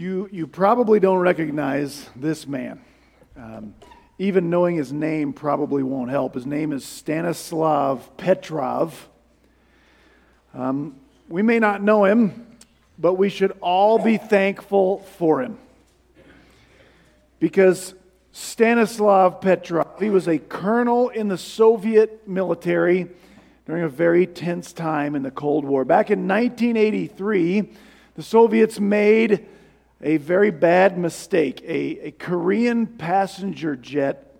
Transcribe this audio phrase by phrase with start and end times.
[0.00, 2.80] You, you probably don't recognize this man.
[3.36, 3.74] Um,
[4.18, 6.32] even knowing his name probably won't help.
[6.32, 9.10] His name is Stanislav Petrov.
[10.54, 10.96] Um,
[11.28, 12.46] we may not know him,
[12.98, 15.58] but we should all be thankful for him.
[17.38, 17.92] Because
[18.32, 23.06] Stanislav Petrov, he was a colonel in the Soviet military
[23.66, 25.84] during a very tense time in the Cold War.
[25.84, 27.68] Back in 1983,
[28.14, 29.46] the Soviets made
[30.00, 31.62] a very bad mistake.
[31.62, 34.34] A, a Korean passenger jet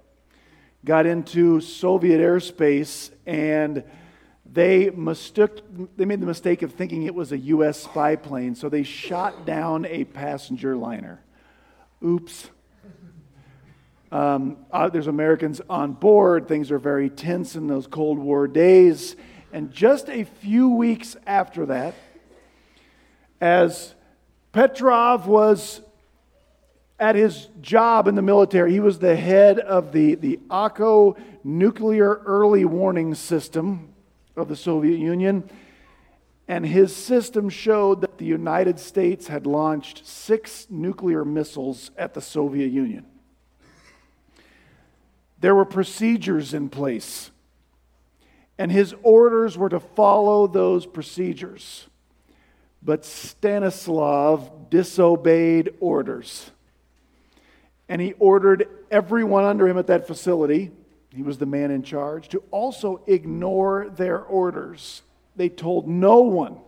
[0.84, 3.84] got into Soviet airspace and
[4.52, 5.62] they mistook
[5.96, 9.44] they made the mistake of thinking it was a US spy plane so they shot
[9.44, 11.22] down a passenger liner.
[12.04, 12.50] Oops.
[14.10, 16.48] Um, uh, there's Americans on board.
[16.48, 19.14] Things are very tense in those Cold War days.
[19.52, 21.94] And just a few weeks after that
[23.40, 23.94] as
[24.52, 25.80] Petrov was
[26.98, 28.72] at his job in the military.
[28.72, 33.94] He was the head of the, the Oko nuclear early warning system
[34.36, 35.48] of the Soviet Union.
[36.46, 42.20] And his system showed that the United States had launched six nuclear missiles at the
[42.20, 43.06] Soviet Union.
[45.40, 47.30] There were procedures in place,
[48.58, 51.86] and his orders were to follow those procedures.
[52.82, 56.50] But Stanislav disobeyed orders.
[57.88, 60.70] And he ordered everyone under him at that facility,
[61.14, 65.02] he was the man in charge, to also ignore their orders.
[65.36, 66.58] They told no one.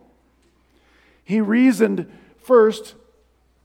[1.23, 2.95] He reasoned first,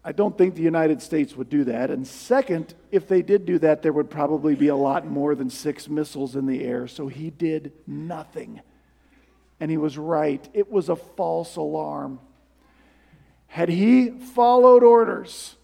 [0.05, 1.91] I don't think the United States would do that.
[1.91, 5.51] And second, if they did do that, there would probably be a lot more than
[5.51, 6.87] six missiles in the air.
[6.87, 8.61] So he did nothing.
[9.61, 10.49] And he was right.
[10.55, 12.21] It was a false alarm.
[13.49, 15.57] Had he followed orders,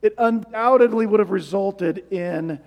[0.00, 2.60] it undoubtedly would have resulted in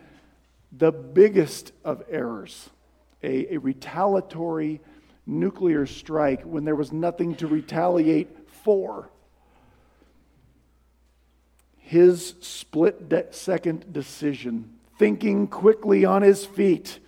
[0.72, 2.69] the biggest of errors
[3.24, 4.81] a, a, retaliatory
[5.25, 8.30] nuclear strike when there was nothing to retaliate
[8.63, 9.09] for.
[11.78, 17.00] His split de- second decision, thinking quickly on his feet,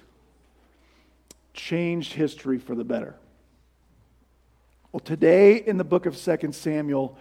[1.53, 3.15] changed history for the better.
[4.93, 7.17] Well, today in the book of 2 Samuel,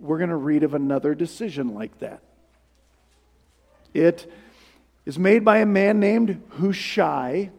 [0.00, 2.20] we're going to read of another decision like that.
[3.94, 4.28] It
[5.06, 7.52] is made by a man named Hushai,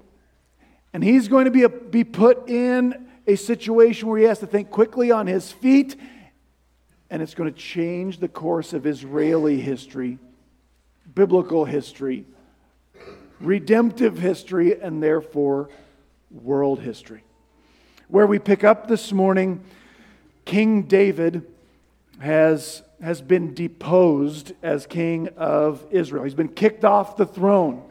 [0.91, 4.45] and he's going to be, a, be put in a situation where he has to
[4.45, 5.95] think quickly on his feet,
[7.09, 10.19] and it's going to change the course of Israeli history,
[11.16, 12.25] biblical history,
[13.39, 15.69] redemptive history, and therefore
[16.29, 17.23] world history
[18.09, 19.63] where we pick up this morning,
[20.43, 21.45] King David
[22.19, 26.23] has, has been deposed as king of Israel.
[26.23, 27.87] He's been kicked off the throne.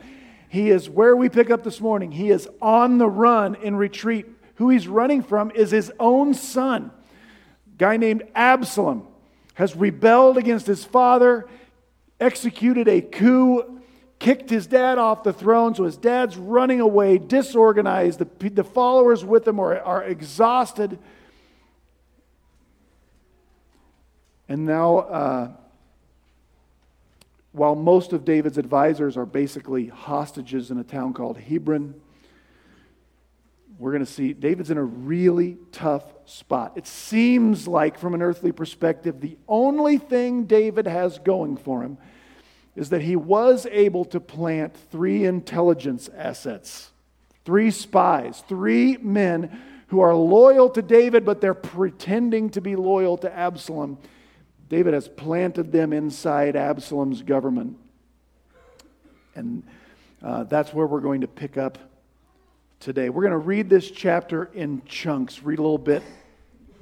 [0.48, 2.10] He is where we pick up this morning.
[2.10, 4.26] He is on the run in retreat.
[4.56, 6.90] Who he's running from is his own son,
[7.78, 9.06] guy named Absalom,
[9.54, 11.46] has rebelled against his father,
[12.18, 13.78] executed a coup
[14.18, 18.18] kicked his dad off the throne, so his dad's running away, disorganized.
[18.18, 20.98] The, the followers with him are, are exhausted.
[24.48, 25.50] And now, uh,
[27.52, 31.94] while most of David's advisors are basically hostages in a town called Hebron,
[33.78, 36.72] we're going to see David's in a really tough spot.
[36.76, 41.98] It seems like, from an earthly perspective, the only thing David has going for him
[42.78, 46.93] is that he was able to plant three intelligence assets,
[47.44, 53.19] three spies, three men who are loyal to David, but they're pretending to be loyal
[53.19, 53.99] to Absalom.
[54.69, 57.77] David has planted them inside Absalom's government.
[59.34, 59.65] And
[60.22, 61.78] uh, that's where we're going to pick up
[62.78, 63.09] today.
[63.09, 66.05] We're going to read this chapter in chunks, read a little bit,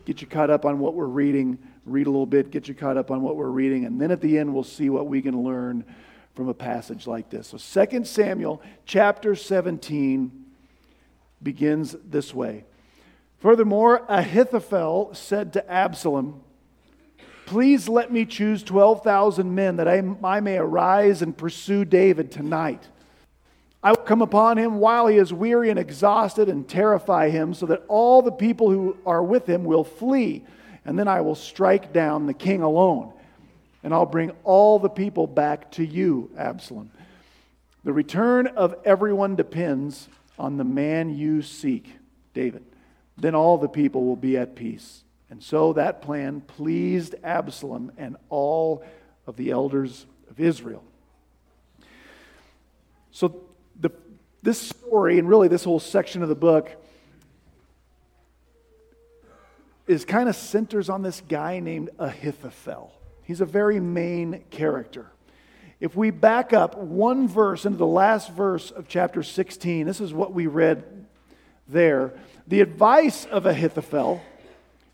[0.04, 2.96] get you caught up on what we're reading read a little bit, get you caught
[2.96, 5.42] up on what we're reading, and then at the end we'll see what we can
[5.42, 5.84] learn
[6.34, 7.54] from a passage like this.
[7.56, 10.44] So 2 Samuel chapter 17
[11.42, 12.64] begins this way.
[13.38, 16.42] Furthermore, Ahithophel said to Absalom,
[17.46, 22.88] Please let me choose 12,000 men that I, I may arise and pursue David tonight.
[23.84, 27.66] I will come upon him while he is weary and exhausted and terrify him, so
[27.66, 30.44] that all the people who are with him will flee
[30.86, 33.12] and then I will strike down the king alone,
[33.82, 36.90] and I'll bring all the people back to you, Absalom.
[37.84, 41.92] The return of everyone depends on the man you seek,
[42.34, 42.64] David.
[43.18, 45.02] Then all the people will be at peace.
[45.28, 48.84] And so that plan pleased Absalom and all
[49.26, 50.84] of the elders of Israel.
[53.10, 53.42] So
[53.80, 53.90] the,
[54.42, 56.70] this story, and really this whole section of the book,
[59.86, 62.92] is kind of centers on this guy named Ahithophel.
[63.22, 65.06] He's a very main character.
[65.78, 70.12] If we back up one verse into the last verse of chapter 16, this is
[70.12, 71.06] what we read
[71.68, 72.14] there.
[72.46, 74.22] The advice of Ahithophel,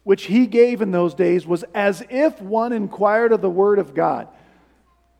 [0.02, 3.94] which he gave in those days, was as if one inquired of the word of
[3.94, 4.28] God.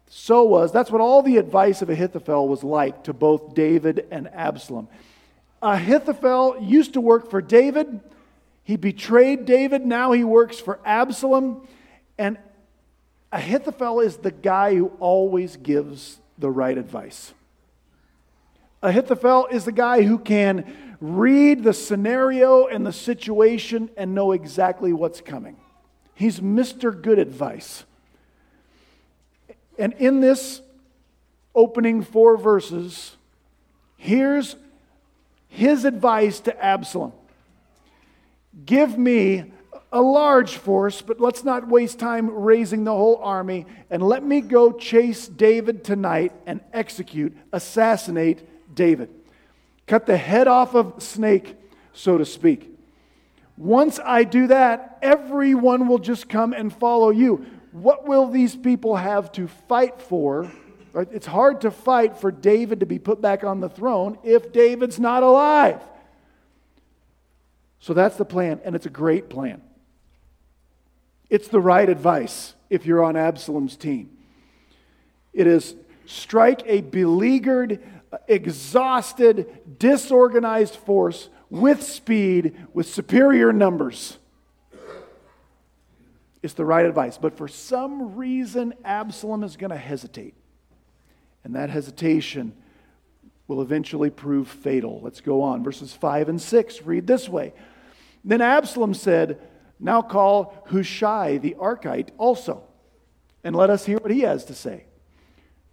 [0.08, 4.28] So was, that's what all the advice of Ahithophel was like to both David and
[4.34, 4.88] Absalom.
[5.62, 8.00] Ahithophel used to work for David
[8.64, 9.84] he betrayed David.
[9.84, 11.66] Now he works for Absalom.
[12.18, 12.38] And
[13.32, 17.32] Ahithophel is the guy who always gives the right advice.
[18.82, 24.92] Ahithophel is the guy who can read the scenario and the situation and know exactly
[24.92, 25.56] what's coming.
[26.14, 27.00] He's Mr.
[27.00, 27.84] Good Advice.
[29.78, 30.60] And in this
[31.54, 33.16] opening four verses,
[33.96, 34.56] here's
[35.48, 37.12] his advice to Absalom
[38.64, 39.52] Give me
[39.92, 44.40] a large force, but let's not waste time raising the whole army, and let me
[44.40, 49.10] go chase David tonight and execute, assassinate David.
[49.86, 51.56] Cut the head off of snake,
[51.92, 52.70] so to speak.
[53.58, 57.44] Once I do that, everyone will just come and follow you.
[57.72, 60.50] What will these people have to fight for?
[60.94, 64.98] It's hard to fight for David to be put back on the throne if David's
[64.98, 65.80] not alive.
[67.82, 69.60] So that's the plan, and it's a great plan.
[71.28, 74.16] It's the right advice if you're on Absalom's team.
[75.32, 75.74] It is
[76.06, 77.82] strike a beleaguered,
[78.28, 84.16] exhausted, disorganized force with speed, with superior numbers.
[86.40, 87.18] It's the right advice.
[87.18, 90.34] But for some reason, Absalom is going to hesitate.
[91.42, 92.52] And that hesitation
[93.48, 95.00] will eventually prove fatal.
[95.02, 95.64] Let's go on.
[95.64, 97.52] Verses 5 and 6 read this way
[98.24, 99.40] then Absalom said,
[99.80, 102.62] Now call Hushai the Archite also,
[103.42, 104.84] and let us hear what he has to say.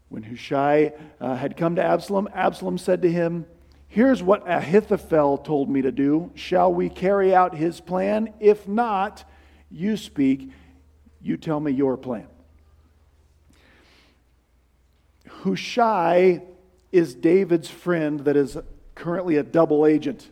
[0.10, 3.46] When Hushai uh, had come to Absalom, Absalom said to him,
[3.88, 6.32] Here's what Ahithophel told me to do.
[6.36, 8.34] Shall we carry out his plan?
[8.40, 9.28] If not,
[9.72, 10.52] you speak.
[11.22, 12.28] You tell me your plan.
[15.28, 16.44] Hushai
[16.92, 18.58] is David's friend that is
[18.94, 20.30] currently a double agent.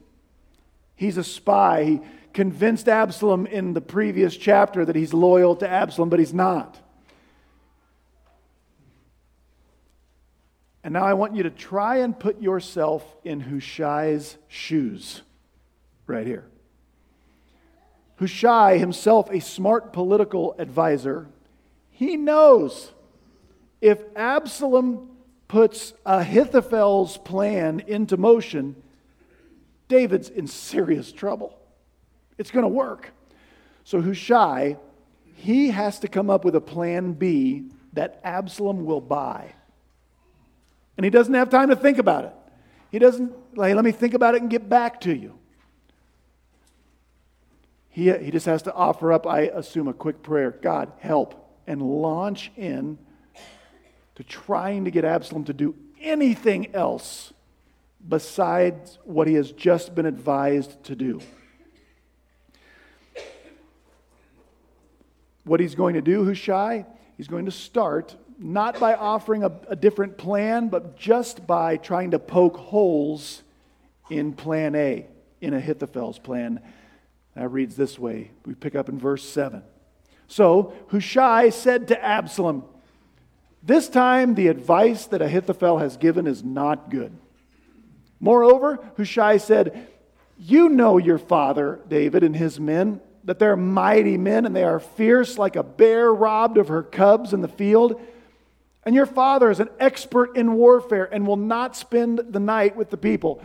[0.97, 1.83] He's a spy.
[1.83, 2.01] He
[2.33, 6.77] convinced Absalom in the previous chapter that he's loyal to Absalom, but he's not.
[10.83, 15.21] And now I want you to try and put yourself in Hushai's shoes
[16.05, 16.45] right here.
[18.19, 21.27] Hushai, himself a smart political advisor,
[21.91, 22.91] he knows
[23.79, 25.09] if Absalom
[25.47, 28.75] puts Ahithophel's plan into motion,
[29.87, 31.57] David's in serious trouble.
[32.37, 33.11] It's going to work.
[33.83, 34.77] So Hushai,
[35.35, 39.53] he has to come up with a plan B that Absalom will buy.
[40.97, 42.33] And he doesn't have time to think about it.
[42.91, 45.37] He doesn't, like, let me think about it and get back to you.
[47.89, 51.81] He, he just has to offer up, I assume, a quick prayer God, help, and
[51.81, 52.97] launch in
[54.15, 57.33] to trying to get Absalom to do anything else
[58.05, 61.21] besides what he has just been advised to do.
[65.43, 66.85] What he's going to do, Hushai,
[67.15, 72.11] he's going to start not by offering a, a different plan, but just by trying
[72.11, 73.43] to poke holes
[74.09, 75.07] in plan A,
[75.41, 76.61] in Ahithophel's plan.
[77.35, 78.31] That reads this way.
[78.45, 79.63] We pick up in verse 7.
[80.27, 82.63] So Hushai said to Absalom,
[83.63, 87.17] This time the advice that Ahithophel has given is not good.
[88.19, 89.87] Moreover, Hushai said,
[90.37, 94.79] You know your father, David, and his men, that they're mighty men and they are
[94.79, 98.01] fierce like a bear robbed of her cubs in the field.
[98.83, 102.89] And your father is an expert in warfare and will not spend the night with
[102.89, 103.43] the people.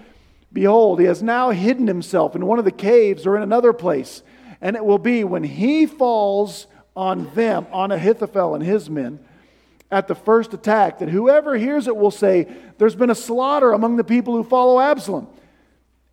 [0.52, 4.22] Behold, he has now hidden himself in one of the caves or in another place.
[4.60, 9.18] And it will be when he falls on them, on Ahithophel and his men,
[9.92, 13.96] at the first attack that whoever hears it will say, There's been a slaughter among
[13.96, 15.28] the people who follow Absalom.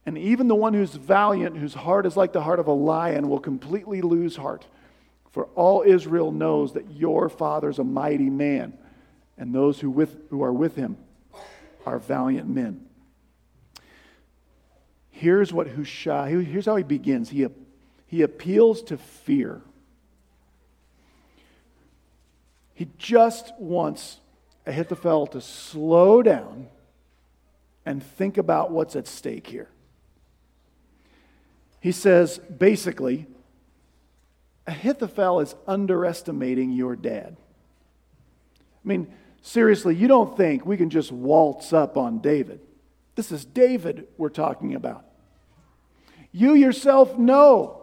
[0.05, 3.29] And even the one who's valiant, whose heart is like the heart of a lion,
[3.29, 4.65] will completely lose heart.
[5.31, 8.77] For all Israel knows that your father's a mighty man,
[9.37, 10.97] and those who, with, who are with him
[11.85, 12.85] are valiant men.
[15.09, 17.29] Here's what Hushai, here's how he begins.
[17.29, 17.47] He,
[18.07, 19.61] he appeals to fear.
[22.79, 24.21] He just wants
[24.65, 26.69] Ahithophel to slow down
[27.85, 29.67] and think about what's at stake here.
[31.81, 33.27] He says basically,
[34.65, 37.35] Ahithophel is underestimating your dad.
[38.61, 42.61] I mean, seriously, you don't think we can just waltz up on David.
[43.15, 45.03] This is David we're talking about.
[46.31, 47.78] You yourself know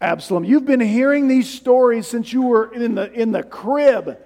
[0.00, 0.44] Absalom.
[0.44, 4.16] You've been hearing these stories since you were in the, in the crib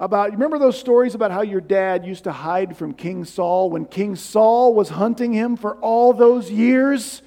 [0.00, 3.84] about, remember those stories about how your dad used to hide from King Saul when
[3.84, 7.20] King Saul was hunting him for all those years?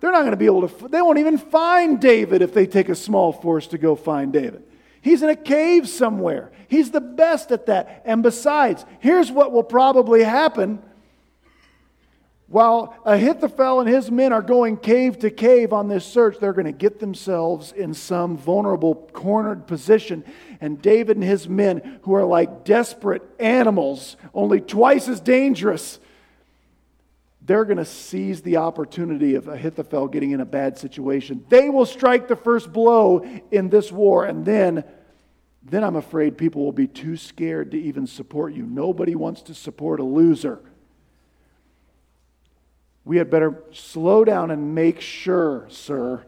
[0.00, 2.88] They're not going to be able to, they won't even find David if they take
[2.88, 4.62] a small force to go find David.
[5.02, 6.52] He's in a cave somewhere.
[6.68, 8.02] He's the best at that.
[8.06, 10.82] And besides, here's what will probably happen
[12.48, 16.66] while Ahithophel and his men are going cave to cave on this search, they're going
[16.66, 20.24] to get themselves in some vulnerable, cornered position.
[20.60, 25.98] And David and his men, who are like desperate animals, only twice as dangerous,
[27.42, 31.44] they're going to seize the opportunity of Ahithophel getting in a bad situation.
[31.48, 34.84] They will strike the first blow in this war, and then,
[35.64, 38.64] then I'm afraid people will be too scared to even support you.
[38.64, 40.60] Nobody wants to support a loser
[43.06, 46.26] we had better slow down and make sure, sir,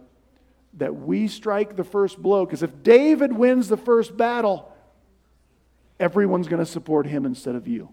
[0.75, 2.47] that we strike the first blow.
[2.47, 4.73] Because if David wins the first battle,
[5.99, 7.89] everyone's going to support him instead of you.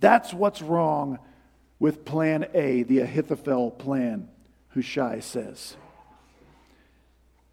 [0.00, 1.20] That's what's wrong
[1.78, 4.28] with plan A, the Ahithophel plan,
[4.74, 5.76] Hushai says.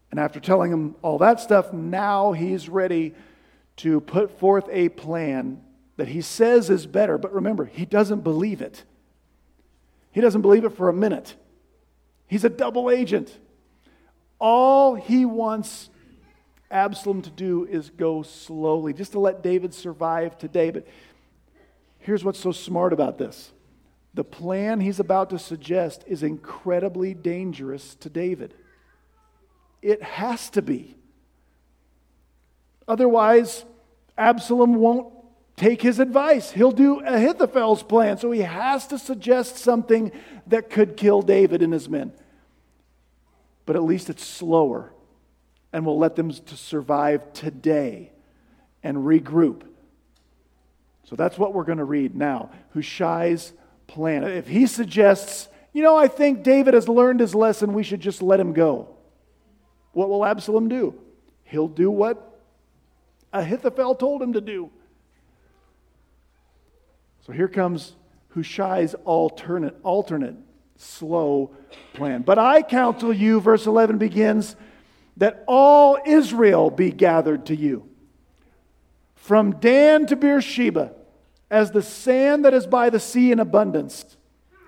[0.09, 3.13] And after telling him all that stuff, now he's ready
[3.77, 5.62] to put forth a plan
[5.97, 7.19] that he says is better.
[7.19, 8.83] But remember, he doesn't believe it.
[10.17, 11.36] He doesn't believe it for a minute.
[12.25, 13.31] He's a double agent.
[14.39, 15.91] All he wants
[16.71, 20.71] Absalom to do is go slowly, just to let David survive today.
[20.71, 20.88] But
[22.00, 23.51] here's what's so smart about this
[24.15, 28.55] the plan he's about to suggest is incredibly dangerous to David.
[29.83, 30.95] It has to be.
[32.88, 33.65] Otherwise,
[34.17, 35.13] Absalom won't
[35.57, 36.51] take his advice.
[36.51, 38.17] He'll do Ahithophel's plan.
[38.17, 40.13] So he has to suggest something
[40.45, 42.13] that could kill David and his men.
[43.65, 44.93] But at least it's slower
[45.73, 48.13] and will let them to survive today
[48.81, 49.63] and regroup.
[51.03, 52.51] So that's what we're going to read now.
[52.73, 53.51] Hushai's
[53.87, 54.23] plan.
[54.23, 58.21] If he suggests, you know, I think David has learned his lesson, we should just
[58.21, 58.95] let him go.
[59.93, 60.95] What will Absalom do?
[61.43, 62.41] He'll do what
[63.33, 64.69] Ahithophel told him to do.
[67.27, 67.93] So here comes
[68.29, 70.36] Hushai's alternate, alternate
[70.77, 71.51] slow
[71.93, 72.22] plan.
[72.22, 74.55] But I counsel you, verse 11 begins,
[75.17, 77.89] that all Israel be gathered to you.
[79.15, 80.93] From Dan to Beersheba,
[81.51, 84.15] as the sand that is by the sea in abundance,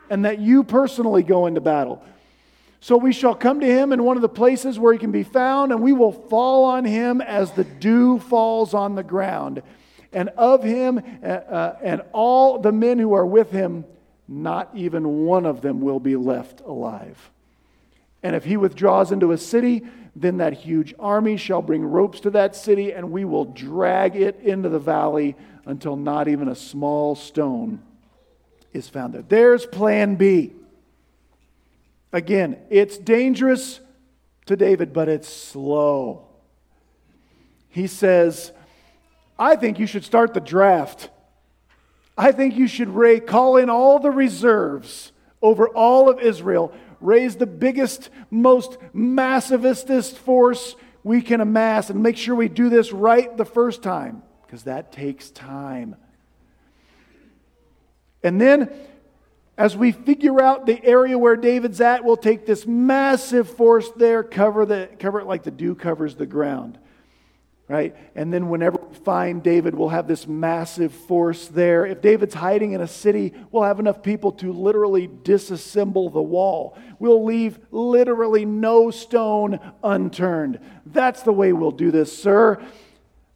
[0.10, 2.04] and that you personally go into battle.
[2.82, 5.24] So we shall come to him in one of the places where he can be
[5.24, 9.62] found, and we will fall on him as the dew falls on the ground
[10.12, 13.86] and of him uh, uh, and all the men who are with him,
[14.28, 17.32] not even one of them will be left alive.
[18.22, 19.84] And if he withdraws into a city,
[20.16, 24.40] then that huge army shall bring ropes to that city, and we will drag it
[24.42, 25.36] into the valley
[25.66, 27.82] until not even a small stone
[28.74, 29.22] is found there.
[29.22, 30.54] There's plan B.
[32.12, 33.80] Again, it's dangerous
[34.48, 36.28] to David, but it's slow.
[37.70, 38.52] He says,
[39.40, 41.10] I think you should start the draft.
[42.18, 42.94] I think you should
[43.26, 50.76] call in all the reserves over all of Israel, raise the biggest, most massivest force
[51.02, 54.92] we can amass, and make sure we do this right the first time, because that
[54.92, 55.96] takes time.
[58.22, 58.70] And then,
[59.58, 64.24] as we figure out the area where David's at, we'll take this massive force there,
[64.24, 66.78] cover, the, cover it like the dew covers the ground
[67.70, 67.96] right?
[68.16, 71.86] And then whenever we find David, we'll have this massive force there.
[71.86, 76.76] If David's hiding in a city, we'll have enough people to literally disassemble the wall.
[76.98, 80.60] We'll leave literally no stone unturned.
[80.88, 82.60] That's the way we'll do this, sir.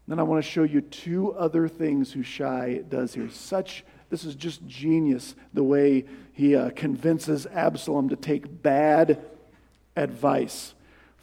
[0.08, 3.30] Then I want to show you two other things Hushai does here.
[3.30, 9.24] Such this is just genius the way he uh, convinces Absalom to take bad
[9.96, 10.74] advice.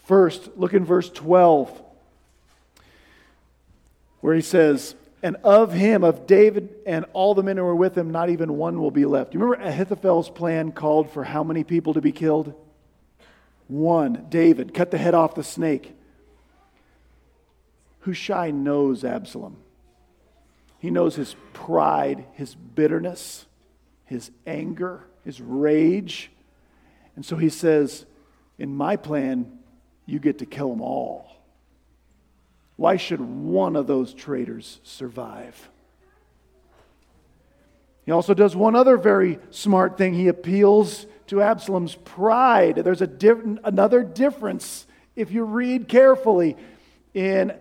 [0.07, 1.83] First, look in verse 12
[4.21, 7.97] where he says, And of him, of David and all the men who were with
[7.97, 9.35] him, not even one will be left.
[9.35, 12.55] You remember Ahithophel's plan called for how many people to be killed?
[13.69, 15.95] One, David, cut the head off the snake.
[18.01, 19.57] Hushai knows Absalom.
[20.79, 23.47] He knows his pride, his bitterness,
[24.07, 26.31] his anger, his rage.
[27.15, 28.07] And so he says,
[28.59, 29.59] In my plan,
[30.07, 31.30] you get to kill them all.
[32.81, 35.69] Why should one of those traitors survive?
[38.07, 40.15] He also does one other very smart thing.
[40.15, 42.77] He appeals to Absalom's pride.
[42.77, 46.57] There's a diff- another difference if you read carefully
[47.13, 47.53] in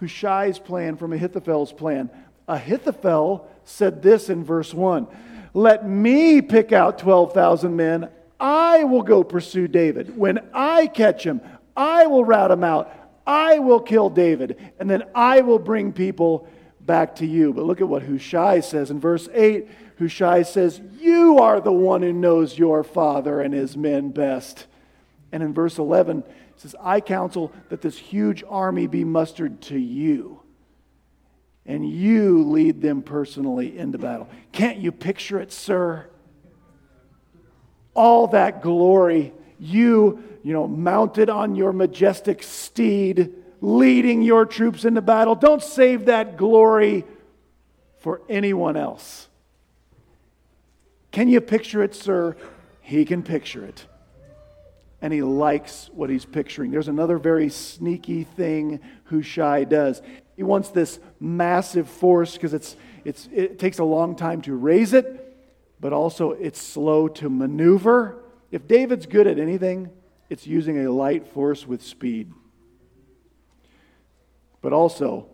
[0.00, 2.08] Hushai's plan from Ahithophel's plan.
[2.48, 5.06] Ahithophel said this in verse 1
[5.52, 8.08] Let me pick out 12,000 men.
[8.40, 10.16] I will go pursue David.
[10.16, 11.42] When I catch him,
[11.76, 13.01] I will rout him out.
[13.26, 16.48] I will kill David, and then I will bring people
[16.80, 17.52] back to you.
[17.52, 19.68] But look at what Hushai says in verse 8.
[19.98, 24.66] Hushai says, You are the one who knows your father and his men best.
[25.30, 29.78] And in verse 11, he says, I counsel that this huge army be mustered to
[29.78, 30.40] you,
[31.64, 34.28] and you lead them personally into battle.
[34.50, 36.08] Can't you picture it, sir?
[37.94, 39.32] All that glory,
[39.62, 45.36] you, you know, mounted on your majestic steed, leading your troops into battle.
[45.36, 47.04] Don't save that glory
[48.00, 49.28] for anyone else.
[51.12, 52.36] Can you picture it, sir?
[52.80, 53.86] He can picture it.
[55.00, 56.72] And he likes what he's picturing.
[56.72, 60.02] There's another very sneaky thing Hushai does.
[60.36, 64.92] He wants this massive force because it's, it's, it takes a long time to raise
[64.92, 65.36] it,
[65.80, 68.21] but also it's slow to maneuver.
[68.52, 69.90] If David's good at anything,
[70.28, 72.32] it's using a light force with speed.
[74.60, 75.26] But also,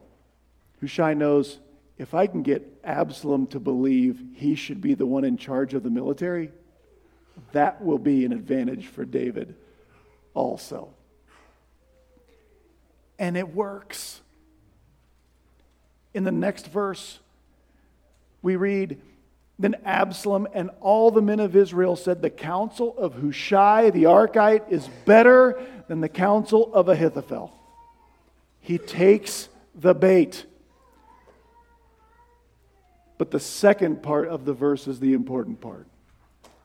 [0.80, 1.58] Hushai knows
[1.98, 5.82] if I can get Absalom to believe he should be the one in charge of
[5.82, 6.52] the military,
[7.52, 9.56] that will be an advantage for David
[10.32, 10.94] also.
[13.18, 14.20] And it works.
[16.14, 17.18] In the next verse,
[18.42, 19.00] we read,
[19.58, 24.70] Then Absalom and all the men of Israel said, The counsel of Hushai the Archite
[24.70, 27.52] is better than the counsel of Ahithophel.
[28.60, 30.46] He takes the bait.
[33.16, 35.88] But the second part of the verse is the important part.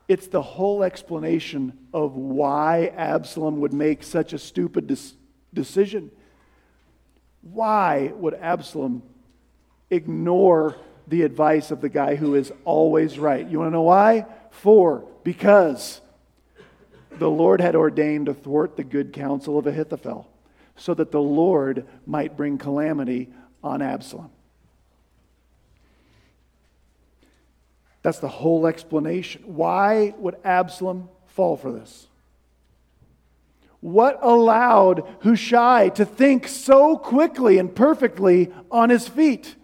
[0.06, 4.96] It's the whole explanation of why Absalom would make such a stupid
[5.52, 6.10] decision.
[7.40, 9.02] Why would Absalom
[9.90, 13.46] ignore the advice of the guy who is always right?
[13.46, 14.26] You want to know why?
[14.50, 16.00] For, because
[17.18, 20.28] the Lord had ordained to thwart the good counsel of Ahithophel,
[20.76, 23.28] so that the Lord might bring calamity
[23.62, 24.30] on Absalom.
[28.02, 29.42] That's the whole explanation.
[29.46, 32.06] Why would Absalom fall for this?
[33.80, 39.56] What allowed Hushai to think so quickly and perfectly on his feet?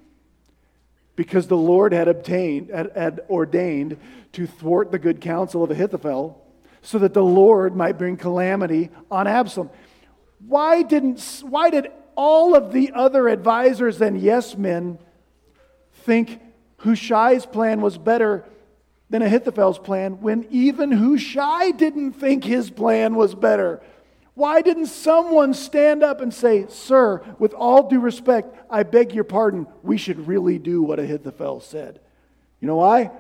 [1.21, 3.99] Because the Lord had obtained, had, had ordained
[4.33, 6.43] to thwart the good counsel of Ahithophel,
[6.81, 9.69] so that the Lord might bring calamity on Absalom.
[10.47, 14.99] Why didn't why did all of the other advisors and yes men
[15.93, 16.41] think
[16.79, 18.47] Hushai's plan was better
[19.11, 23.83] than Ahithophel's plan when even Hushai didn't think his plan was better.
[24.35, 29.25] Why didn't someone stand up and say, Sir, with all due respect, I beg your
[29.25, 32.01] pardon, we should really do what Ahithophel said?
[32.61, 33.11] You know why?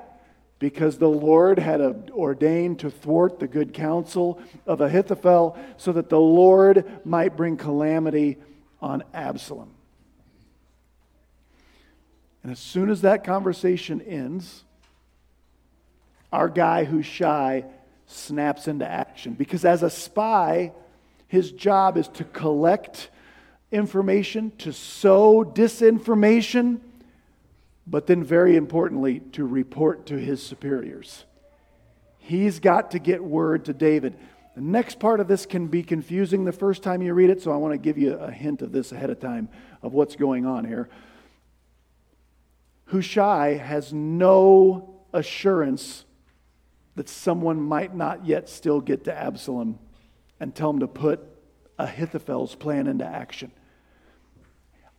[0.58, 6.20] Because the Lord had ordained to thwart the good counsel of Ahithophel so that the
[6.20, 8.36] Lord might bring calamity
[8.80, 9.70] on Absalom.
[12.42, 14.64] And as soon as that conversation ends,
[16.32, 17.64] our guy Hushai
[18.06, 19.34] snaps into action.
[19.34, 20.72] Because as a spy,
[21.30, 23.08] his job is to collect
[23.70, 26.80] information, to sow disinformation,
[27.86, 31.24] but then, very importantly, to report to his superiors.
[32.18, 34.16] He's got to get word to David.
[34.56, 37.52] The next part of this can be confusing the first time you read it, so
[37.52, 39.48] I want to give you a hint of this ahead of time
[39.82, 40.88] of what's going on here.
[42.86, 46.04] Hushai has no assurance
[46.96, 49.78] that someone might not yet still get to Absalom
[50.40, 51.20] and tell him to put
[51.78, 53.52] Ahithophel's plan into action.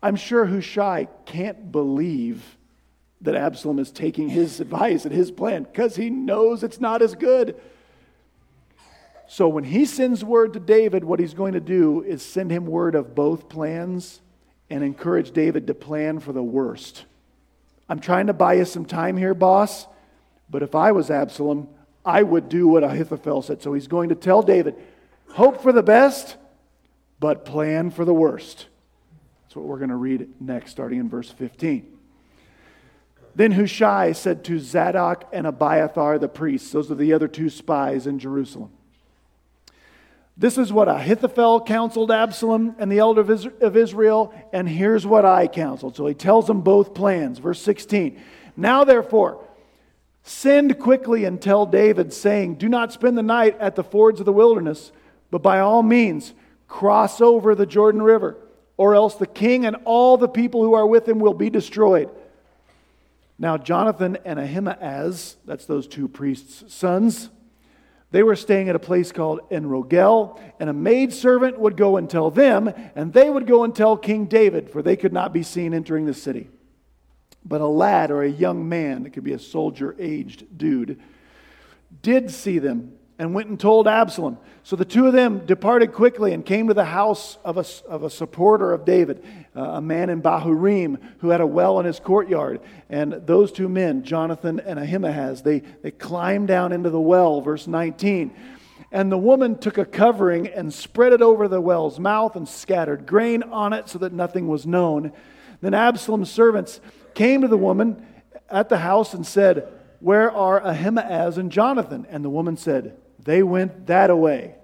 [0.02, 2.58] I'm sure Hushai can't believe
[3.22, 7.16] that Absalom is taking his advice and his plan because he knows it's not as
[7.16, 7.60] good.
[9.28, 12.66] So when he sends word to David, what he's going to do is send him
[12.66, 14.22] word of both plans
[14.70, 17.06] and encourage David to plan for the worst.
[17.88, 19.88] I'm trying to buy you some time here, boss,
[20.50, 21.70] but if I was Absalom,
[22.04, 23.62] I would do what Ahithophel said.
[23.62, 24.76] So he's going to tell David,
[25.34, 26.38] Hope for the best,
[27.20, 28.68] but plan for the worst.
[29.44, 31.88] That's what we're going to read next, starting in verse 15.
[33.34, 38.08] Then Hushai said to Zadok and Abiathar the priests, those are the other two spies
[38.08, 38.72] in Jerusalem.
[40.38, 45.48] This is what Ahithophel counseled Absalom and the elder of Israel, and here's what I
[45.48, 45.96] counseled.
[45.96, 47.38] So he tells them both plans.
[47.38, 48.20] Verse 16.
[48.58, 49.46] Now, therefore,
[50.24, 54.26] send quickly and tell David, saying, Do not spend the night at the fords of
[54.26, 54.92] the wilderness,
[55.32, 56.34] but by all means
[56.68, 58.38] cross over the Jordan River,
[58.78, 62.10] or else the king and all the people who are with him will be destroyed.
[63.40, 67.30] Now, Jonathan and Ahimaaz, that's those two priests' sons,
[68.12, 72.30] they were staying at a place called Enrogel, and a maidservant would go and tell
[72.30, 75.74] them, and they would go and tell King David, for they could not be seen
[75.74, 76.50] entering the city.
[77.44, 81.02] But a lad or a young man, it could be a soldier aged dude,
[82.02, 84.40] did see them and went and told Absalom.
[84.64, 88.02] So the two of them departed quickly and came to the house of a, of
[88.02, 89.24] a supporter of David,
[89.56, 92.62] uh, a man in Bahurim who had a well in his courtyard.
[92.90, 97.68] And those two men, Jonathan and Ahimaaz, they, they climbed down into the well, verse
[97.68, 98.34] 19.
[98.92, 103.06] And the woman took a covering and spread it over the well's mouth and scattered
[103.06, 105.14] grain on it so that nothing was known.
[105.62, 106.82] Then Absalom's servants
[107.14, 108.04] came to the woman
[108.50, 112.08] at the house and said, Where are Ahimaaz and Jonathan?
[112.10, 114.56] And the woman said, they went that away.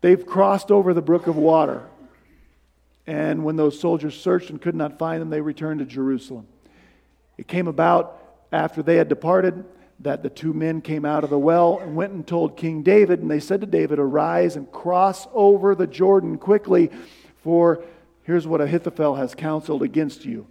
[0.00, 1.82] They've crossed over the brook of water.
[3.06, 6.46] And when those soldiers searched and could not find them, they returned to Jerusalem.
[7.38, 8.20] It came about
[8.52, 9.64] after they had departed
[10.00, 13.20] that the two men came out of the well and went and told King David.
[13.20, 16.90] And they said to David, Arise and cross over the Jordan quickly,
[17.42, 17.82] for
[18.24, 20.46] here's what Ahithophel has counseled against you.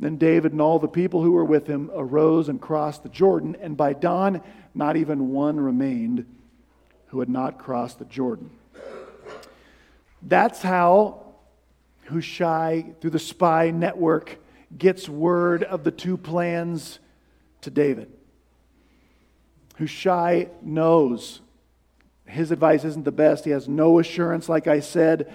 [0.00, 3.54] Then David and all the people who were with him arose and crossed the Jordan,
[3.60, 4.40] and by dawn,
[4.74, 6.24] not even one remained
[7.08, 8.50] who had not crossed the Jordan.
[10.22, 11.22] That's how
[12.08, 14.38] Hushai, through the spy network,
[14.76, 16.98] gets word of the two plans
[17.60, 18.10] to David.
[19.78, 21.40] Hushai knows
[22.26, 23.44] his advice isn't the best.
[23.44, 25.30] He has no assurance, like I said,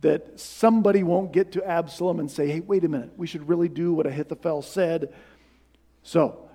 [0.00, 3.68] that somebody won't get to Absalom and say, hey, wait a minute, we should really
[3.68, 5.12] do what Ahithophel said.
[6.02, 6.48] So,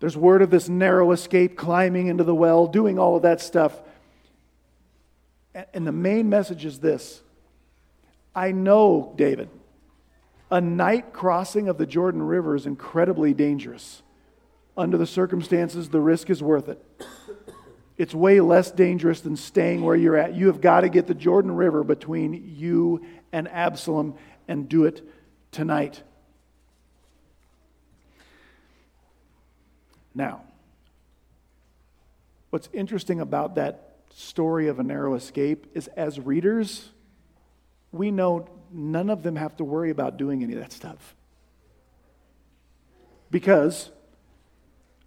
[0.00, 3.78] there's word of this narrow escape, climbing into the well, doing all of that stuff.
[5.74, 7.22] And the main message is this
[8.34, 9.50] I know, David,
[10.50, 14.02] a night crossing of the Jordan River is incredibly dangerous.
[14.76, 16.82] Under the circumstances, the risk is worth it.
[18.00, 20.34] It's way less dangerous than staying where you're at.
[20.34, 24.14] You have got to get the Jordan River between you and Absalom
[24.48, 25.06] and do it
[25.52, 26.02] tonight.
[30.14, 30.40] Now,
[32.48, 36.88] what's interesting about that story of a narrow escape is as readers,
[37.92, 41.14] we know none of them have to worry about doing any of that stuff.
[43.30, 43.90] Because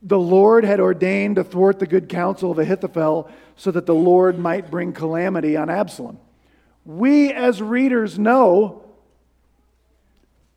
[0.04, 4.38] the Lord had ordained to thwart the good counsel of Ahithophel so that the Lord
[4.38, 6.20] might bring calamity on Absalom.
[6.86, 8.84] We, as readers, know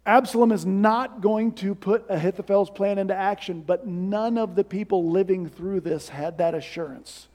[0.05, 5.11] Absalom is not going to put Ahithophel's plan into action, but none of the people
[5.11, 7.29] living through this had that assurance.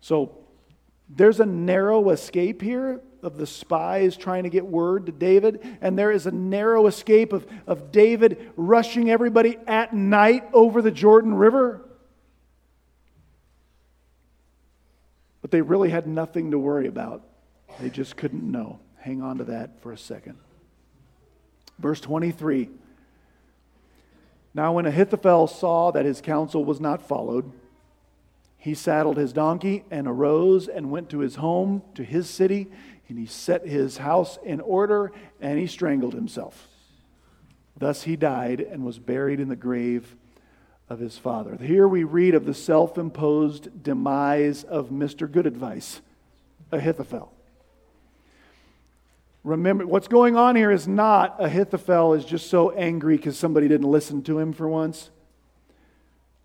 [0.00, 0.38] So
[1.08, 5.98] there's a narrow escape here of the spies trying to get word to David, and
[5.98, 11.34] there is a narrow escape of, of David rushing everybody at night over the Jordan
[11.34, 11.82] River.
[15.42, 17.22] But they really had nothing to worry about.
[17.80, 18.78] They just couldn't know.
[18.98, 20.38] Hang on to that for a second.
[21.78, 22.70] Verse 23.
[24.54, 27.52] Now, when Ahithophel saw that his counsel was not followed,
[28.56, 32.66] he saddled his donkey and arose and went to his home, to his city,
[33.08, 36.68] and he set his house in order and he strangled himself.
[37.76, 40.16] Thus he died and was buried in the grave
[40.88, 41.56] of his father.
[41.60, 45.30] Here we read of the self imposed demise of Mr.
[45.30, 46.00] Good Advice,
[46.72, 47.32] Ahithophel.
[49.44, 53.88] Remember, what's going on here is not Ahithophel is just so angry because somebody didn't
[53.88, 55.10] listen to him for once.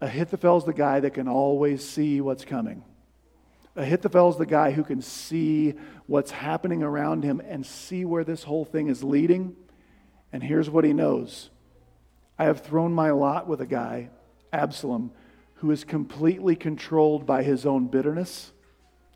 [0.02, 2.84] Ahithophel's the guy that can always see what's coming.
[3.76, 5.76] Uh, Ahithophel's the guy who can see
[6.08, 9.56] what's happening around him and see where this whole thing is leading.
[10.34, 11.50] And here's what he knows
[12.38, 14.10] I have thrown my lot with a guy,
[14.52, 15.12] Absalom,
[15.56, 18.52] who is completely controlled by his own bitterness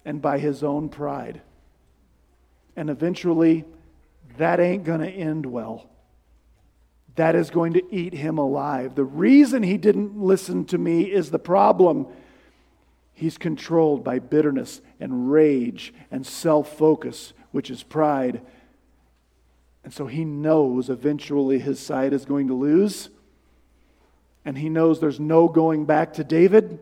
[0.06, 1.42] and by his own pride.
[2.76, 3.66] And eventually,
[4.38, 5.90] that ain't going to end well.
[7.16, 8.96] that is going to eat him alive.
[8.96, 12.08] The reason he didn't listen to me is the problem.
[13.16, 18.42] He's controlled by bitterness and rage and self focus, which is pride.
[19.86, 23.10] And so he knows eventually his side is going to lose.
[24.44, 26.78] And he knows there's no going back to David.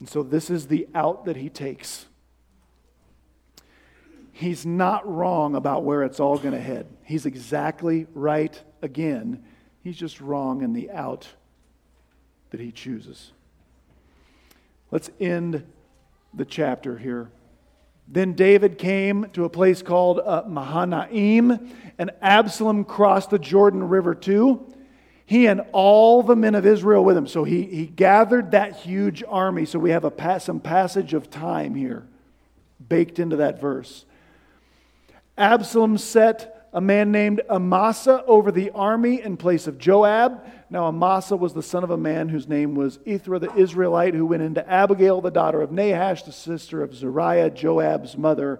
[0.00, 2.06] And so this is the out that he takes.
[4.32, 6.86] He's not wrong about where it's all going to head.
[7.04, 9.44] He's exactly right again.
[9.82, 11.28] He's just wrong in the out
[12.50, 13.32] that he chooses.
[14.94, 15.64] Let's end
[16.34, 17.28] the chapter here.
[18.06, 24.14] Then David came to a place called uh, Mahanaim, and Absalom crossed the Jordan River
[24.14, 24.72] too.
[25.26, 27.26] He and all the men of Israel with him.
[27.26, 29.64] So he, he gathered that huge army.
[29.64, 32.06] So we have a some passage of time here
[32.88, 34.04] baked into that verse.
[35.36, 40.44] Absalom set a man named Amasa over the army in place of Joab.
[40.68, 44.26] Now, Amasa was the son of a man whose name was Ithra the Israelite, who
[44.26, 48.58] went into Abigail, the daughter of Nahash, the sister of Zeruiah, Joab's mother.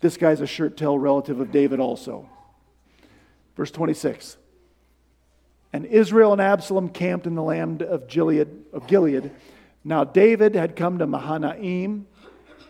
[0.00, 2.30] This guy's a shirt tail relative of David also.
[3.56, 4.36] Verse 26.
[5.72, 8.48] And Israel and Absalom camped in the land of Gilead.
[8.72, 9.32] Of Gilead.
[9.82, 12.06] Now David had come to Mahanaim,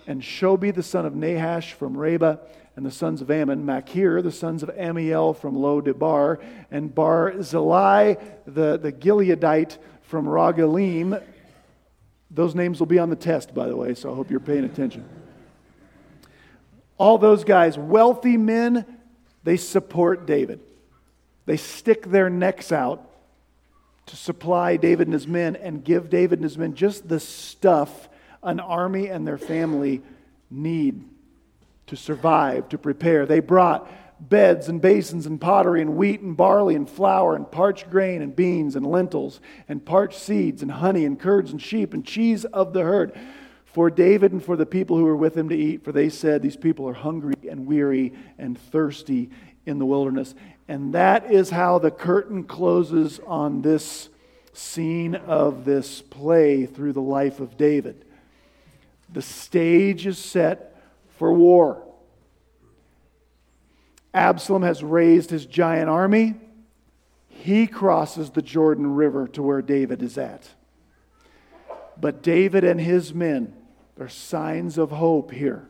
[0.09, 2.39] and Shobi the son of Nahash from Rabbah
[2.75, 6.41] and the sons of Ammon, Machir, the sons of Ammiel from Lo Debar,
[6.71, 8.15] and Barzillai,
[8.47, 11.23] the, the Gileadite from Rogelim.
[12.31, 14.65] Those names will be on the test, by the way, so I hope you're paying
[14.65, 15.07] attention.
[16.97, 18.87] All those guys, wealthy men,
[19.45, 20.61] they support David.
[21.45, 23.05] They stick their necks out
[24.07, 28.09] to supply David and his men and give David and his men just the stuff
[28.43, 30.03] an army and their family
[30.51, 31.05] need
[31.87, 33.27] to survive, to prepare.
[33.27, 37.89] They brought beds and basins and pottery and wheat and barley and flour and parched
[37.89, 42.05] grain and beans and lentils and parched seeds and honey and curds and sheep and
[42.05, 43.17] cheese of the herd
[43.65, 46.43] for David and for the people who were with him to eat, for they said,
[46.43, 49.31] These people are hungry and weary and thirsty
[49.67, 50.35] in the wilderness.
[50.67, 54.09] And that is how the curtain closes on this
[54.53, 58.05] scene of this play through the life of David.
[59.13, 60.77] The stage is set
[61.17, 61.83] for war.
[64.13, 66.35] Absalom has raised his giant army.
[67.29, 70.49] He crosses the Jordan River to where David is at.
[72.01, 73.55] But David and his men
[73.99, 75.69] are signs of hope here.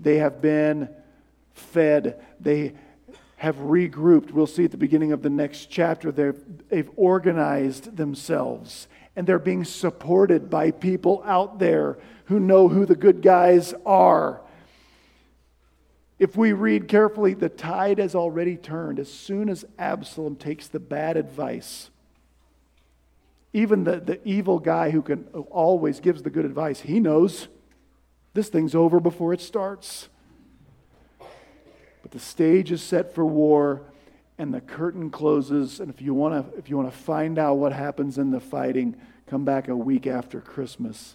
[0.00, 0.88] They have been
[1.52, 2.74] fed, they
[3.36, 4.32] have regrouped.
[4.32, 9.40] We'll see at the beginning of the next chapter, they've, they've organized themselves and they're
[9.40, 14.40] being supported by people out there who know who the good guys are
[16.18, 18.98] if we read carefully, the tide has already turned.
[18.98, 21.90] As soon as Absalom takes the bad advice,
[23.52, 27.46] even the, the evil guy who can always gives the good advice, he knows
[28.34, 30.08] this thing's over before it starts.
[32.02, 33.82] But the stage is set for war
[34.38, 35.78] and the curtain closes.
[35.78, 38.40] And if you want to if you want to find out what happens in the
[38.40, 41.14] fighting, come back a week after Christmas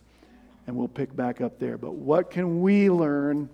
[0.67, 1.77] and we'll pick back up there.
[1.77, 3.49] But what can we learn?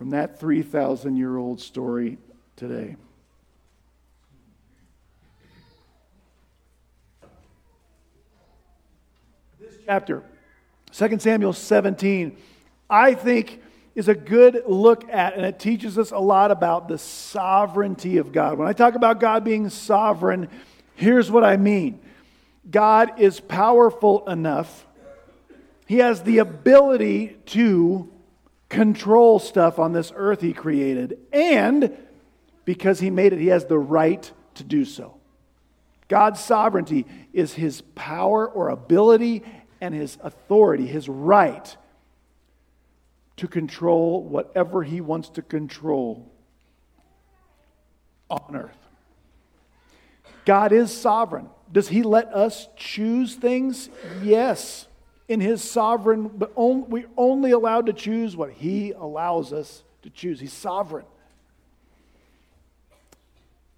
[0.00, 2.16] from that 3,000 year old story
[2.56, 2.96] today.
[9.60, 10.22] This chapter,
[10.92, 12.34] 2 Samuel 17,
[12.88, 13.60] I think
[13.94, 18.32] is a good look at, and it teaches us a lot about the sovereignty of
[18.32, 18.56] God.
[18.56, 20.48] When I talk about God being sovereign,
[20.94, 22.00] here's what I mean
[22.70, 24.86] God is powerful enough,
[25.90, 28.08] He has the ability to
[28.68, 31.18] control stuff on this earth he created.
[31.32, 31.96] And
[32.64, 35.16] because he made it, he has the right to do so.
[36.06, 39.42] God's sovereignty is his power or ability
[39.80, 41.76] and his authority, his right
[43.38, 46.30] to control whatever he wants to control
[48.30, 48.78] on earth.
[50.44, 51.48] God is sovereign.
[51.72, 53.90] Does he let us choose things?
[54.22, 54.86] Yes
[55.30, 60.40] in his sovereign, but we're only allowed to choose what he allows us to choose.
[60.40, 61.06] He's sovereign.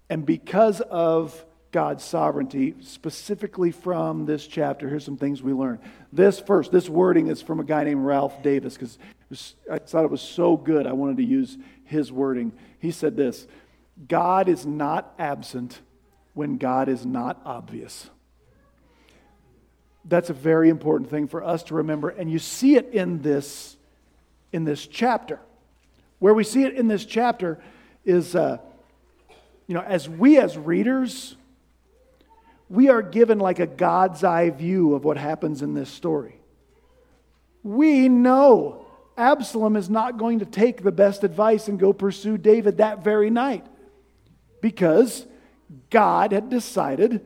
[0.09, 5.77] And because of God's sovereignty, specifically from this chapter, here's some things we learn.
[6.11, 8.97] This first, this wording is from a guy named Ralph Davis because
[9.71, 12.51] I thought it was so good, I wanted to use his wording.
[12.79, 13.45] He said this
[14.07, 15.81] God is not absent
[16.33, 18.09] when God is not obvious.
[20.05, 22.09] That's a very important thing for us to remember.
[22.09, 23.77] And you see it in this,
[24.51, 25.39] in this chapter.
[26.19, 27.59] Where we see it in this chapter
[28.05, 28.57] is uh,
[29.67, 31.35] you know, as we as readers,
[32.69, 36.39] we are given like a God's eye view of what happens in this story.
[37.61, 38.85] We know
[39.17, 43.29] Absalom is not going to take the best advice and go pursue David that very
[43.29, 43.65] night
[44.59, 45.25] because
[45.89, 47.25] God had decided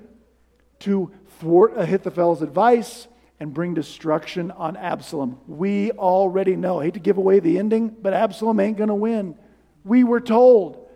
[0.79, 3.07] to thwart Ahithophel's advice
[3.39, 5.39] and bring destruction on Absalom.
[5.47, 6.79] We already know.
[6.79, 9.35] I hate to give away the ending, but Absalom ain't going to win.
[9.83, 10.87] We were told.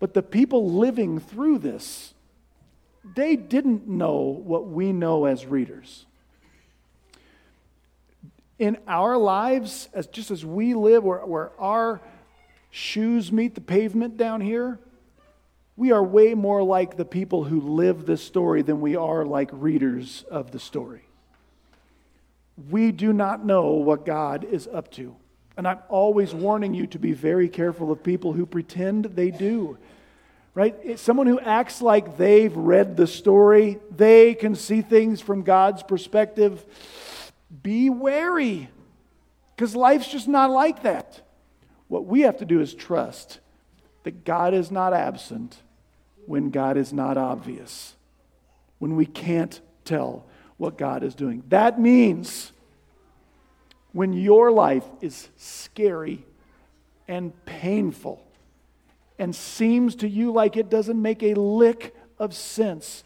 [0.00, 2.14] But the people living through this,
[3.14, 6.06] they didn't know what we know as readers.
[8.58, 12.00] In our lives, as just as we live, where, where our
[12.70, 14.78] shoes meet the pavement down here,
[15.76, 19.50] we are way more like the people who live this story than we are like
[19.52, 21.02] readers of the story.
[22.70, 25.16] We do not know what God is up to.
[25.56, 29.78] And I'm always warning you to be very careful of people who pretend they do.
[30.54, 30.76] Right?
[30.84, 35.82] It's someone who acts like they've read the story, they can see things from God's
[35.82, 36.64] perspective.
[37.62, 38.68] Be wary,
[39.56, 41.22] because life's just not like that.
[41.88, 43.40] What we have to do is trust
[44.04, 45.56] that God is not absent
[46.26, 47.96] when God is not obvious,
[48.78, 50.24] when we can't tell
[50.56, 51.42] what God is doing.
[51.48, 52.52] That means
[53.92, 56.24] when your life is scary
[57.08, 58.24] and painful
[59.18, 63.04] and seems to you like it doesn't make a lick of sense,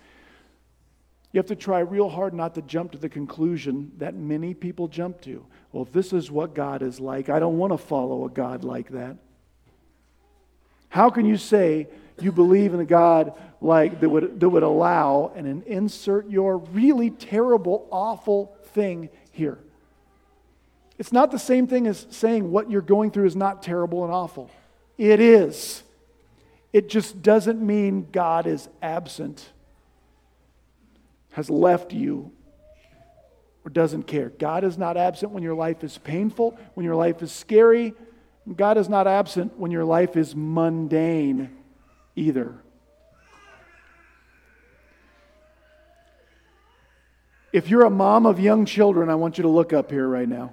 [1.33, 4.89] you have to try real hard not to jump to the conclusion that many people
[4.89, 5.45] jump to.
[5.73, 8.65] Well, if this is what God is like, I don't want to follow a God
[8.65, 9.17] like that.
[10.89, 11.89] How can you say
[12.21, 17.11] you believe in a God like that would, that would allow and insert your really
[17.11, 19.59] terrible, awful thing here?
[20.99, 24.13] It's not the same thing as saying what you're going through is not terrible and
[24.13, 24.51] awful.
[24.97, 25.85] It is.
[26.73, 29.49] It just doesn't mean God is absent,
[31.33, 32.33] has left you,
[33.65, 34.31] or doesn't care.
[34.31, 37.95] God is not absent when your life is painful, when your life is scary.
[38.57, 41.51] God is not absent when your life is mundane
[42.17, 42.55] either.
[47.53, 50.29] If you're a mom of young children, I want you to look up here right
[50.29, 50.53] now.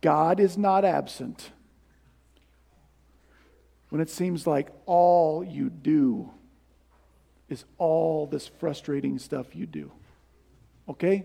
[0.00, 1.50] God is not absent
[3.88, 6.30] when it seems like all you do
[7.48, 9.90] is all this frustrating stuff you do.
[10.88, 11.24] Okay?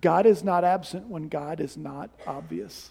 [0.00, 2.90] God is not absent when God is not obvious.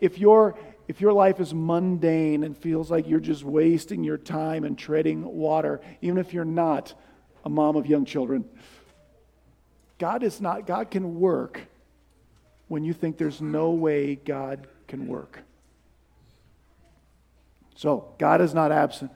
[0.00, 4.64] If your, if your life is mundane and feels like you're just wasting your time
[4.64, 6.94] and treading water, even if you're not
[7.44, 8.44] a mom of young children,
[9.98, 11.60] God is not, God can work
[12.68, 15.42] when you think there's no way God can work.
[17.76, 19.10] So, God is not absent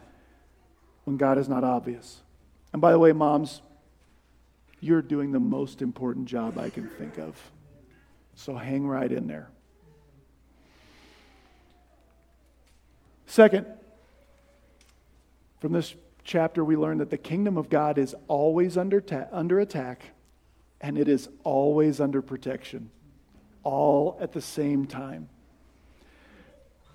[1.05, 2.21] when God is not obvious.
[2.73, 3.63] And by the way, moms,
[4.81, 7.37] you're doing the most important job I can think of.
[8.35, 9.49] So hang right in there.
[13.27, 13.67] Second,
[15.61, 19.61] from this chapter, we learn that the kingdom of God is always under, ta- under
[19.61, 20.03] attack
[20.81, 22.91] and it is always under protection
[23.65, 25.29] all at the same time.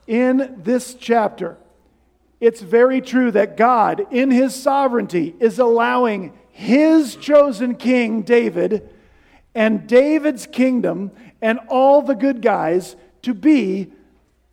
[0.08, 1.58] In this chapter,
[2.40, 8.88] it's very true that God, in his sovereignty, is allowing his chosen king, David,
[9.56, 11.12] and David's kingdom
[11.42, 13.92] and all the good guys to be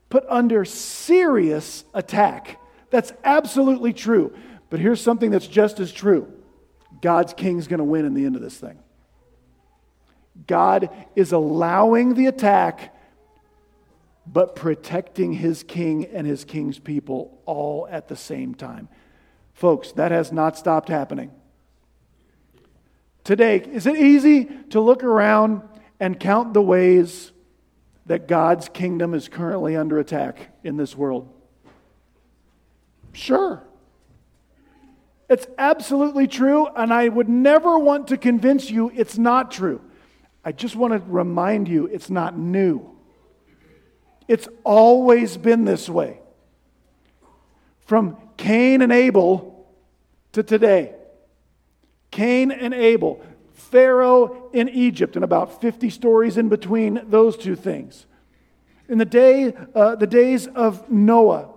[0.09, 2.59] put under serious attack.
[2.89, 4.35] That's absolutely true.
[4.71, 6.33] But here's something that's just as true
[7.03, 8.79] God's king's going to win in the end of this thing.
[10.47, 12.97] God is allowing the attack,
[14.27, 18.89] but protecting his king and his king's people all at the same time.
[19.53, 21.31] Folks, that has not stopped happening.
[23.31, 25.63] Today, is it easy to look around
[26.01, 27.31] and count the ways
[28.07, 31.33] that God's kingdom is currently under attack in this world?
[33.13, 33.63] Sure.
[35.29, 39.81] It's absolutely true, and I would never want to convince you it's not true.
[40.45, 42.99] I just want to remind you it's not new.
[44.27, 46.19] It's always been this way.
[47.87, 49.69] From Cain and Abel
[50.33, 50.97] to today.
[52.21, 53.19] Cain and Abel,
[53.55, 58.05] Pharaoh in Egypt, and about 50 stories in between those two things.
[58.91, 61.49] In the, day, uh, the days of Noah,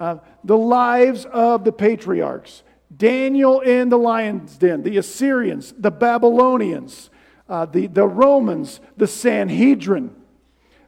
[0.00, 2.64] uh, the lives of the patriarchs,
[2.96, 7.10] Daniel in the lion's den, the Assyrians, the Babylonians,
[7.48, 10.16] uh, the, the Romans, the Sanhedrin,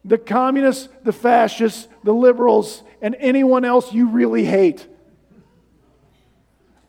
[0.05, 4.89] the communists, the fascists, the liberals, and anyone else you really hate.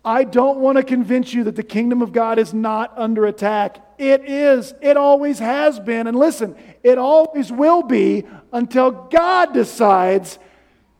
[0.07, 3.85] I don't want to convince you that the kingdom of God is not under attack.
[3.97, 4.73] It is.
[4.81, 6.07] It always has been.
[6.07, 10.39] And listen, it always will be until God decides,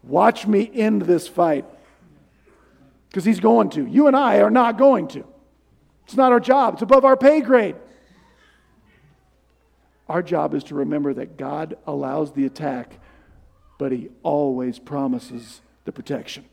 [0.03, 1.63] watch me end this fight.
[3.07, 3.85] Because He's going to.
[3.85, 5.25] You and I are not going to.
[6.03, 7.77] It's not our job, it's above our pay grade.
[10.09, 12.99] Our job is to remember that God allows the attack,
[13.77, 16.43] but He always promises the protection.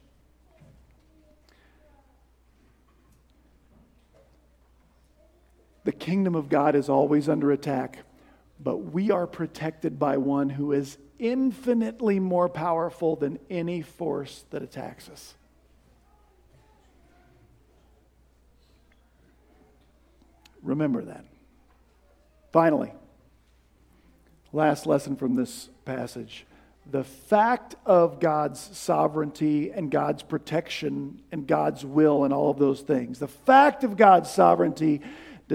[5.84, 7.98] The kingdom of God is always under attack,
[8.58, 14.62] but we are protected by one who is infinitely more powerful than any force that
[14.62, 15.34] attacks us.
[20.62, 21.26] Remember that.
[22.50, 22.92] Finally,
[24.52, 26.46] last lesson from this passage
[26.90, 32.82] the fact of God's sovereignty and God's protection and God's will and all of those
[32.82, 35.00] things, the fact of God's sovereignty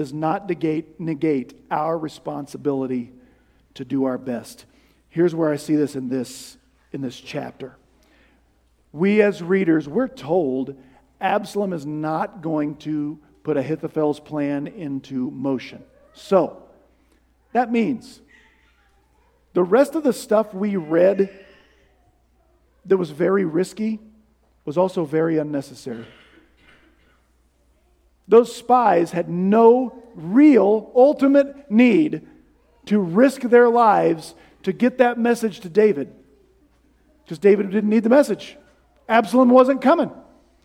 [0.00, 3.12] does not negate, negate our responsibility
[3.74, 4.64] to do our best.
[5.10, 6.56] Here's where I see this in this
[6.90, 7.76] in this chapter.
[8.92, 10.74] We as readers, we're told
[11.20, 15.84] Absalom is not going to put Ahithophel's plan into motion.
[16.14, 16.62] So,
[17.52, 18.22] that means
[19.52, 21.28] the rest of the stuff we read
[22.86, 24.00] that was very risky
[24.64, 26.06] was also very unnecessary.
[28.30, 32.26] Those spies had no real, ultimate need
[32.86, 36.12] to risk their lives to get that message to David.
[37.24, 38.56] Because David didn't need the message.
[39.08, 40.12] Absalom wasn't coming.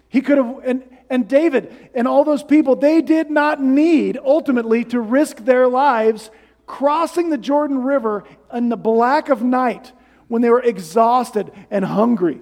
[0.10, 4.86] He could have, and, and David and all those people, they did not need ultimately
[4.86, 6.30] to risk their lives
[6.68, 9.92] crossing the Jordan River in the black of night
[10.28, 12.42] when they were exhausted and hungry.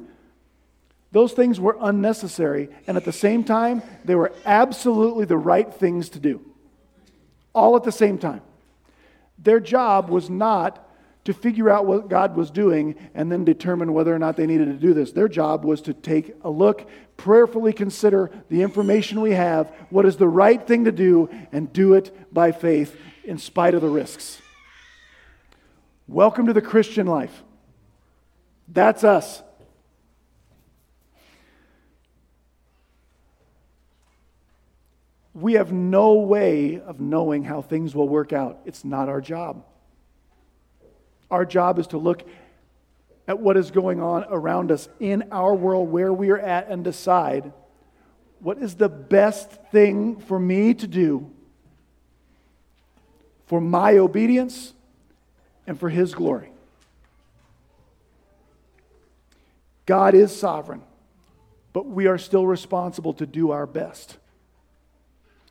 [1.14, 6.10] Those things were unnecessary, and at the same time, they were absolutely the right things
[6.10, 6.42] to do.
[7.54, 8.42] All at the same time.
[9.38, 10.90] Their job was not
[11.26, 14.66] to figure out what God was doing and then determine whether or not they needed
[14.66, 15.12] to do this.
[15.12, 20.18] Their job was to take a look, prayerfully consider the information we have, what is
[20.18, 24.42] the right thing to do, and do it by faith in spite of the risks.
[26.08, 27.44] Welcome to the Christian life.
[28.68, 29.44] That's us.
[35.34, 38.60] We have no way of knowing how things will work out.
[38.66, 39.66] It's not our job.
[41.32, 42.28] Our job is to look
[43.28, 46.84] at what is going on around us in our world, where we are at, and
[46.84, 47.52] decide
[48.40, 51.32] what is the best thing for me to do
[53.48, 54.74] for my obedience
[55.66, 56.52] and for His glory.
[59.86, 60.82] God is sovereign,
[61.72, 64.18] but we are still responsible to do our best.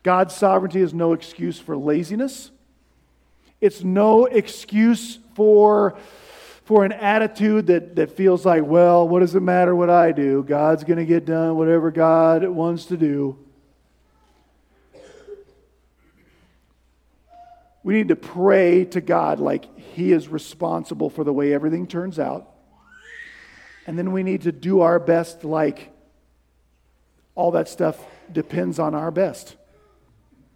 [0.03, 2.51] God's sovereignty is no excuse for laziness.
[3.61, 5.97] It's no excuse for,
[6.65, 10.43] for an attitude that, that feels like, well, what does it matter what I do?
[10.43, 13.39] God's going to get done whatever God wants to do.
[17.85, 22.19] We need to pray to God like He is responsible for the way everything turns
[22.19, 22.49] out.
[23.87, 25.91] And then we need to do our best like
[27.35, 27.99] all that stuff
[28.31, 29.57] depends on our best.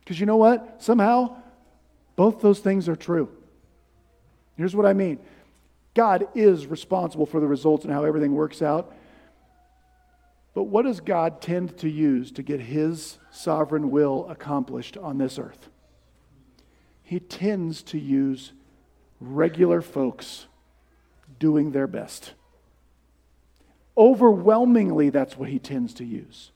[0.07, 0.81] Because you know what?
[0.81, 1.37] Somehow,
[2.15, 3.29] both those things are true.
[4.57, 5.19] Here's what I mean
[5.95, 8.95] God is responsible for the results and how everything works out.
[10.55, 15.39] But what does God tend to use to get his sovereign will accomplished on this
[15.39, 15.69] earth?
[17.03, 18.53] He tends to use
[19.21, 20.47] regular folks
[21.39, 22.33] doing their best.
[23.99, 26.53] Overwhelmingly, that's what he tends to use.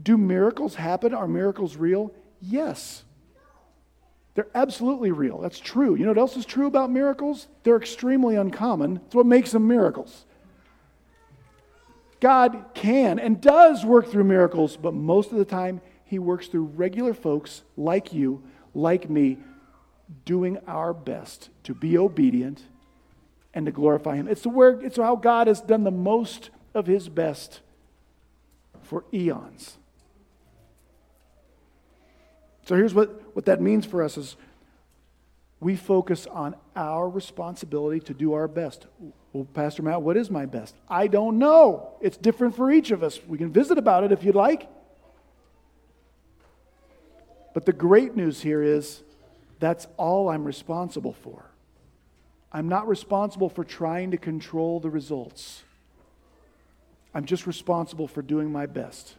[0.00, 1.14] Do miracles happen?
[1.14, 2.12] Are miracles real?
[2.40, 3.04] Yes.
[4.34, 5.38] They're absolutely real.
[5.40, 5.94] That's true.
[5.94, 7.48] You know what else is true about miracles?
[7.64, 9.00] They're extremely uncommon.
[9.06, 10.24] It's what makes them miracles.
[12.20, 16.64] God can and does work through miracles, but most of the time, He works through
[16.64, 18.42] regular folks like you,
[18.74, 19.38] like me,
[20.24, 22.62] doing our best to be obedient
[23.52, 24.28] and to glorify Him.
[24.28, 27.60] It's, the where, it's how God has done the most of His best
[28.82, 29.76] for eons.
[32.64, 34.36] So here's what, what that means for us is
[35.60, 38.86] we focus on our responsibility to do our best.
[39.32, 40.74] Well, Pastor Matt, what is my best?
[40.88, 41.92] I don't know.
[42.00, 43.20] It's different for each of us.
[43.26, 44.68] We can visit about it if you'd like.
[47.54, 49.02] But the great news here is
[49.60, 51.44] that's all I'm responsible for.
[52.52, 55.62] I'm not responsible for trying to control the results.
[57.14, 59.16] I'm just responsible for doing my best.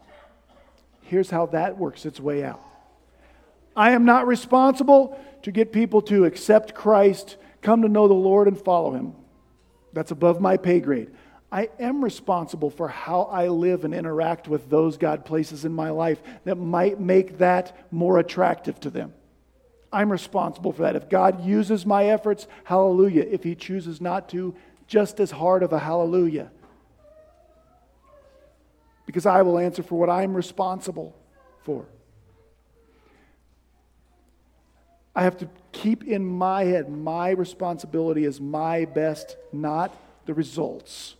[1.01, 2.61] Here's how that works its way out
[3.75, 8.47] I am not responsible to get people to accept Christ, come to know the Lord,
[8.47, 9.13] and follow Him.
[9.93, 11.11] That's above my pay grade.
[11.51, 15.91] I am responsible for how I live and interact with those God places in my
[15.91, 19.13] life that might make that more attractive to them.
[19.91, 20.95] I'm responsible for that.
[20.95, 23.21] If God uses my efforts, hallelujah.
[23.29, 24.55] If He chooses not to,
[24.87, 26.51] just as hard of a hallelujah.
[29.05, 31.15] Because I will answer for what I'm responsible
[31.63, 31.85] for.
[35.15, 39.95] I have to keep in my head my responsibility is my best, not
[40.25, 41.15] the results.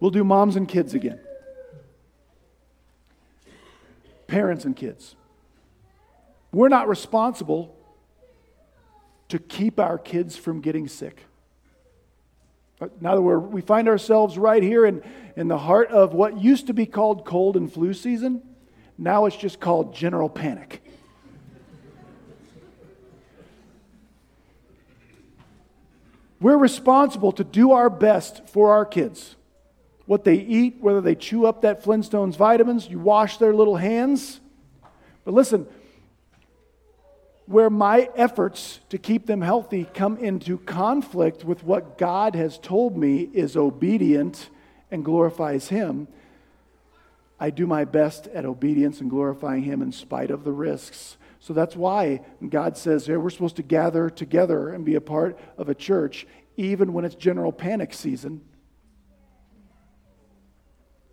[0.00, 1.20] We'll do moms and kids again.
[4.26, 5.16] Parents and kids.
[6.52, 7.74] We're not responsible
[9.28, 11.24] to keep our kids from getting sick.
[12.80, 15.02] Uh, now that we're, we find ourselves right here in,
[15.36, 18.42] in the heart of what used to be called cold and flu season,
[18.98, 20.82] now it's just called general panic.
[26.40, 29.36] We're responsible to do our best for our kids.
[30.06, 34.40] What they eat, whether they chew up that Flintstones vitamins, you wash their little hands.
[35.24, 35.66] But listen,
[37.46, 42.96] where my efforts to keep them healthy come into conflict with what God has told
[42.96, 44.48] me is obedient
[44.90, 46.08] and glorifies Him,
[47.40, 51.16] I do my best at obedience and glorifying Him in spite of the risks.
[51.40, 55.38] So that's why God says hey, we're supposed to gather together and be a part
[55.56, 56.26] of a church,
[56.56, 58.40] even when it's general panic season.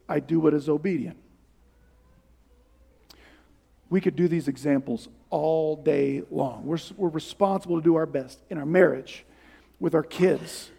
[0.08, 1.18] I do what is obedient.
[3.90, 6.66] We could do these examples all day long.
[6.66, 9.26] We're, we're responsible to do our best in our marriage,
[9.80, 10.72] with our kids,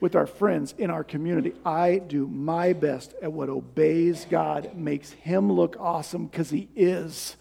[0.00, 1.54] with our friends in our community.
[1.64, 7.36] I do my best at what obeys God, makes Him look awesome because He is.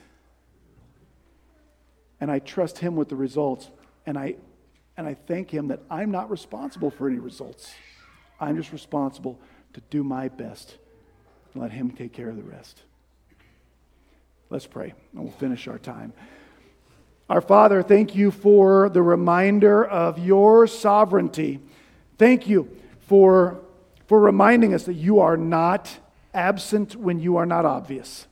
[2.22, 3.70] And I trust Him with the results.
[4.06, 4.36] And I,
[4.96, 7.74] and I thank Him that I'm not responsible for any results.
[8.40, 9.40] I'm just responsible
[9.74, 10.78] to do my best
[11.54, 12.82] and let Him take care of the rest.
[14.50, 16.14] Let's pray, and we'll finish our time.
[17.30, 21.60] Our Father, thank you for the reminder of your sovereignty.
[22.18, 22.70] Thank you
[23.08, 23.60] for,
[24.08, 26.00] for reminding us that you are not
[26.34, 28.28] absent when you are not obvious.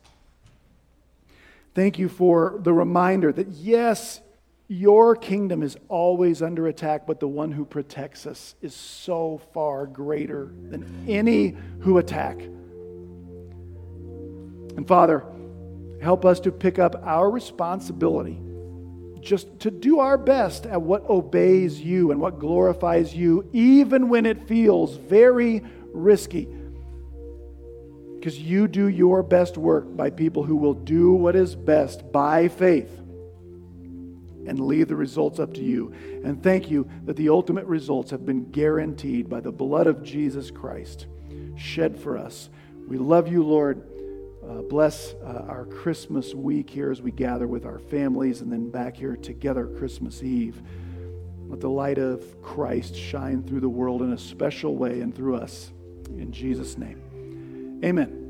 [1.74, 4.22] Thank you for the reminder that, yes,
[4.68, 9.86] your kingdom is always under attack, but the one who protects us is so far
[9.86, 12.40] greater than any who attack.
[14.78, 15.26] And Father,
[16.02, 18.40] help us to pick up our responsibility
[19.22, 24.26] just to do our best at what obeys you and what glorifies you, even when
[24.26, 25.64] it feels very
[25.94, 26.48] risky.
[28.16, 32.48] Because you do your best work by people who will do what is best by
[32.48, 32.92] faith
[34.48, 35.94] and leave the results up to you.
[36.24, 40.52] And thank you that the ultimate results have been guaranteed by the blood of Jesus
[40.52, 41.08] Christ
[41.56, 42.50] shed for us.
[42.88, 43.84] We love you, Lord.
[44.48, 48.70] Uh, bless uh, our Christmas week here as we gather with our families and then
[48.70, 50.62] back here together Christmas Eve.
[51.48, 55.36] Let the light of Christ shine through the world in a special way and through
[55.36, 55.72] us.
[56.08, 57.80] In Jesus' name.
[57.84, 58.21] Amen.